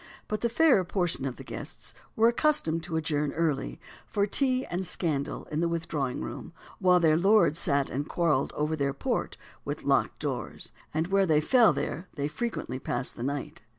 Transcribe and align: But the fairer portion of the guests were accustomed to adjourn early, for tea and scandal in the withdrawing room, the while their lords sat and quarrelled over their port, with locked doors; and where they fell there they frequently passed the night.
But 0.27 0.41
the 0.41 0.49
fairer 0.49 0.83
portion 0.83 1.25
of 1.25 1.35
the 1.35 1.43
guests 1.43 1.93
were 2.15 2.27
accustomed 2.27 2.81
to 2.85 2.97
adjourn 2.97 3.33
early, 3.33 3.79
for 4.07 4.25
tea 4.25 4.65
and 4.65 4.83
scandal 4.83 5.43
in 5.51 5.59
the 5.59 5.67
withdrawing 5.69 6.21
room, 6.21 6.53
the 6.55 6.73
while 6.83 6.99
their 6.99 7.15
lords 7.17 7.59
sat 7.59 7.91
and 7.91 8.09
quarrelled 8.09 8.51
over 8.55 8.75
their 8.75 8.95
port, 8.95 9.37
with 9.63 9.83
locked 9.83 10.17
doors; 10.17 10.71
and 10.91 11.09
where 11.09 11.27
they 11.27 11.39
fell 11.39 11.71
there 11.71 12.07
they 12.15 12.27
frequently 12.27 12.79
passed 12.79 13.15
the 13.15 13.21
night. 13.21 13.61